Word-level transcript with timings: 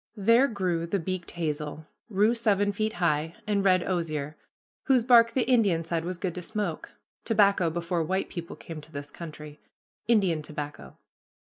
There 0.17 0.47
grew 0.47 0.87
the 0.87 0.97
beaked 0.99 1.29
hazel, 1.29 1.85
rue 2.09 2.33
seven 2.33 2.71
feet 2.71 2.93
high, 2.93 3.35
and 3.45 3.63
red 3.63 3.83
osier, 3.83 4.35
whose 4.85 5.03
bark 5.03 5.33
the 5.33 5.43
Indian 5.43 5.83
said 5.83 6.05
was 6.05 6.17
good 6.17 6.33
to 6.33 6.41
smoke, 6.41 6.93
"tobacco 7.23 7.69
before 7.69 8.01
white 8.01 8.27
people 8.27 8.55
came 8.55 8.81
to 8.81 8.91
this 8.91 9.11
country, 9.11 9.59
Indian 10.07 10.41
tobacco." 10.41 10.97